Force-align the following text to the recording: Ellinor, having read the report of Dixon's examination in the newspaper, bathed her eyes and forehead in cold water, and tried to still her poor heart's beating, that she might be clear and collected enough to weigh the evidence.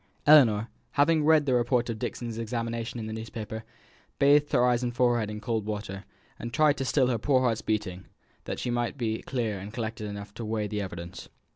Ellinor, 0.25 0.67
having 0.93 1.23
read 1.23 1.45
the 1.45 1.53
report 1.53 1.87
of 1.91 1.99
Dixon's 1.99 2.39
examination 2.39 2.99
in 2.99 3.05
the 3.05 3.13
newspaper, 3.13 3.63
bathed 4.17 4.51
her 4.51 4.65
eyes 4.65 4.81
and 4.81 4.91
forehead 4.95 5.29
in 5.29 5.39
cold 5.39 5.63
water, 5.67 6.05
and 6.39 6.51
tried 6.51 6.77
to 6.77 6.85
still 6.85 7.05
her 7.09 7.19
poor 7.19 7.41
heart's 7.41 7.61
beating, 7.61 8.07
that 8.45 8.57
she 8.57 8.71
might 8.71 8.97
be 8.97 9.21
clear 9.21 9.59
and 9.59 9.71
collected 9.71 10.07
enough 10.07 10.33
to 10.33 10.43
weigh 10.43 10.65
the 10.65 10.81
evidence. 10.81 11.29